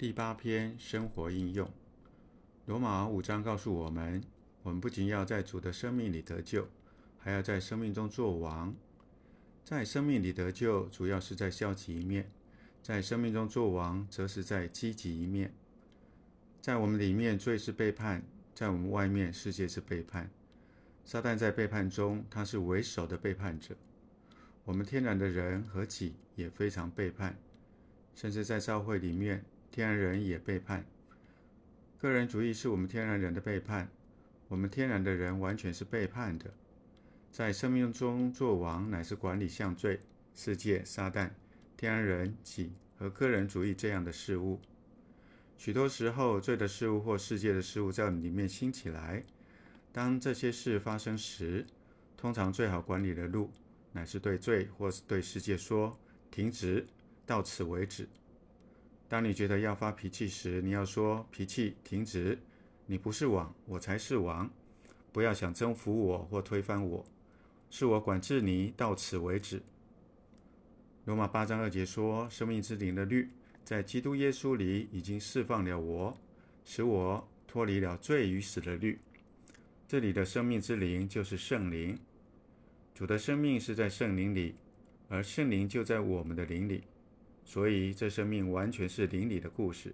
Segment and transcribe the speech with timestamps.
[0.00, 1.70] 第八篇生活应用，
[2.64, 4.24] 罗马五章告诉我们：
[4.62, 6.66] 我们不仅要在主的生命里得救，
[7.18, 8.74] 还要在生命中做王。
[9.62, 12.24] 在生命里得救，主要是在消极一面；
[12.82, 15.52] 在生命中做王，则是在积极一面。
[16.62, 18.22] 在我们里面，罪是背叛；
[18.54, 20.30] 在我们外面，世界是背叛。
[21.04, 23.76] 撒旦在背叛中，他是为首的背叛者。
[24.64, 27.36] 我们天然的人和己也非常背叛，
[28.14, 29.44] 甚至在教会里面。
[29.70, 30.84] 天然人也背叛，
[31.98, 33.88] 个人主义是我们天然人的背叛。
[34.48, 36.52] 我们天然的人完全是背叛的，
[37.30, 40.00] 在生命中做王，乃是管理像罪、
[40.34, 41.30] 世界、撒旦、
[41.76, 44.60] 天然人、己和个人主义这样的事物。
[45.56, 49.22] 许多时候，罪的事物或世界的事物在里面兴起来。
[49.92, 51.64] 当这些事发生时，
[52.16, 53.52] 通常最好管理的路，
[53.92, 55.96] 乃是对罪或是对世界说
[56.28, 56.84] ：“停止，
[57.24, 58.08] 到此为止。”
[59.10, 62.38] 当你觉得要发脾气时，你要说：“脾气停止，
[62.86, 64.48] 你不是王，我才是王。
[65.10, 67.04] 不要想征服我或推翻我，
[67.70, 69.60] 是我管制你，到此为止。”
[71.06, 73.30] 罗马八章二节说：“生命之灵的律，
[73.64, 76.16] 在基督耶稣里已经释放了我，
[76.64, 78.96] 使我脱离了罪与死的律。”
[79.88, 81.98] 这里的生命之灵就是圣灵。
[82.94, 84.54] 主的生命是在圣灵里，
[85.08, 86.84] 而圣灵就在我们的灵里。
[87.50, 89.92] 所以，这生命完全是灵里的故事。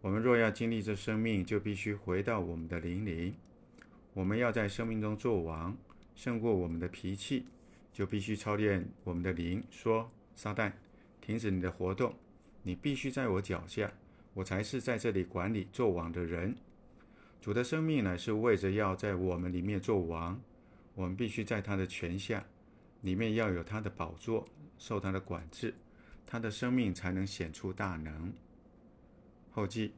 [0.00, 3.34] 我们若要经历这生命，就必须回到我们的灵里。
[4.12, 5.76] 我们要在生命中做王，
[6.14, 7.46] 胜过我们的脾气，
[7.92, 10.70] 就必须操练我们的灵，说：“撒旦，
[11.20, 12.14] 停止你的活动！
[12.62, 13.92] 你必须在我脚下，
[14.32, 16.54] 我才是在这里管理做王的人。”
[17.42, 20.40] 主的生命乃是为着要在我们里面做王，
[20.94, 22.46] 我们必须在他的权下，
[23.00, 24.46] 里面要有他的宝座，
[24.78, 25.74] 受他的管制。
[26.26, 28.32] 他的生命才能显出大能。
[29.50, 29.92] 后记：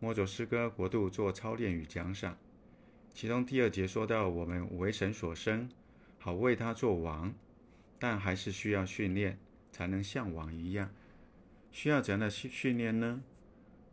[0.00, 2.36] 摸着诗歌国度做操练与奖赏。
[3.14, 5.68] 其中第二节说到，我们为神所生，
[6.18, 7.34] 好为他做王，
[7.98, 9.38] 但还是需要训练，
[9.72, 10.90] 才能像王一样。
[11.72, 13.22] 需要怎样的训训练呢？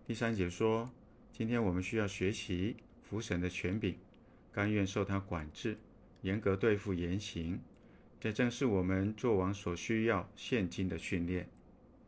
[0.06, 0.92] 第三节说，
[1.32, 3.98] 今天我们需要学习服神的权柄，
[4.52, 5.78] 甘愿受他管制，
[6.22, 7.60] 严格对付言行。
[8.20, 11.50] 这正是我们做王所需要现今的训练。